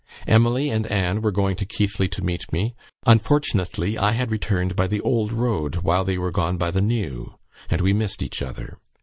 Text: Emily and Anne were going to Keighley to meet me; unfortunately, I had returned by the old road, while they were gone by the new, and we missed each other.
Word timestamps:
Emily 0.25 0.71
and 0.71 0.87
Anne 0.87 1.21
were 1.21 1.29
going 1.31 1.55
to 1.57 1.63
Keighley 1.63 2.07
to 2.07 2.23
meet 2.25 2.51
me; 2.51 2.73
unfortunately, 3.05 3.99
I 3.99 4.13
had 4.13 4.31
returned 4.31 4.75
by 4.75 4.87
the 4.87 4.99
old 5.01 5.31
road, 5.31 5.75
while 5.83 6.03
they 6.03 6.17
were 6.17 6.31
gone 6.31 6.57
by 6.57 6.71
the 6.71 6.81
new, 6.81 7.35
and 7.69 7.81
we 7.81 7.93
missed 7.93 8.23
each 8.23 8.41
other. 8.41 8.79